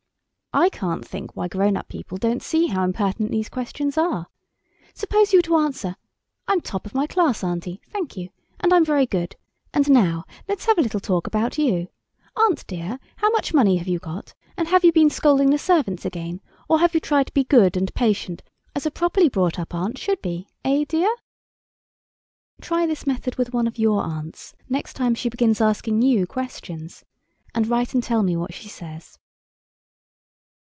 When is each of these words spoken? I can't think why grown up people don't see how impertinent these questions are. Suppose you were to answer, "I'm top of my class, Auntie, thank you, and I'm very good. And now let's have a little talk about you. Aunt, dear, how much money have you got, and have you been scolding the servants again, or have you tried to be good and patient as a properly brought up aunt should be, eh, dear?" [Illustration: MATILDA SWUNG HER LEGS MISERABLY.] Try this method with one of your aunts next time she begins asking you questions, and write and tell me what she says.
I 0.53 0.67
can't 0.67 1.07
think 1.07 1.33
why 1.33 1.47
grown 1.47 1.77
up 1.77 1.87
people 1.87 2.17
don't 2.17 2.43
see 2.43 2.67
how 2.67 2.83
impertinent 2.83 3.31
these 3.31 3.47
questions 3.47 3.97
are. 3.97 4.27
Suppose 4.93 5.31
you 5.31 5.37
were 5.39 5.43
to 5.43 5.55
answer, 5.55 5.95
"I'm 6.45 6.59
top 6.59 6.85
of 6.85 6.93
my 6.93 7.07
class, 7.07 7.41
Auntie, 7.41 7.79
thank 7.87 8.17
you, 8.17 8.31
and 8.59 8.73
I'm 8.73 8.83
very 8.83 9.05
good. 9.05 9.37
And 9.73 9.89
now 9.89 10.25
let's 10.49 10.65
have 10.65 10.77
a 10.77 10.81
little 10.81 10.99
talk 10.99 11.25
about 11.25 11.57
you. 11.57 11.87
Aunt, 12.35 12.67
dear, 12.67 12.99
how 13.15 13.29
much 13.29 13.53
money 13.53 13.77
have 13.77 13.87
you 13.87 13.97
got, 13.97 14.33
and 14.57 14.67
have 14.67 14.83
you 14.83 14.91
been 14.91 15.09
scolding 15.09 15.51
the 15.51 15.57
servants 15.57 16.03
again, 16.03 16.41
or 16.67 16.79
have 16.79 16.93
you 16.93 16.99
tried 16.99 17.27
to 17.27 17.33
be 17.33 17.45
good 17.45 17.77
and 17.77 17.93
patient 17.93 18.43
as 18.75 18.85
a 18.85 18.91
properly 18.91 19.29
brought 19.29 19.57
up 19.57 19.73
aunt 19.73 19.97
should 19.97 20.21
be, 20.21 20.49
eh, 20.65 20.83
dear?" 20.85 21.05
[Illustration: 21.07 21.47
MATILDA 21.47 21.95
SWUNG 21.95 21.95
HER 21.95 22.41
LEGS 22.41 22.65
MISERABLY.] 22.65 22.65
Try 22.65 22.85
this 22.87 23.07
method 23.07 23.35
with 23.37 23.53
one 23.53 23.67
of 23.67 23.79
your 23.79 24.01
aunts 24.01 24.53
next 24.67 24.95
time 24.95 25.15
she 25.15 25.29
begins 25.29 25.61
asking 25.61 26.01
you 26.01 26.27
questions, 26.27 27.05
and 27.55 27.67
write 27.69 27.93
and 27.93 28.03
tell 28.03 28.21
me 28.21 28.35
what 28.35 28.53
she 28.53 28.67
says. 28.67 29.17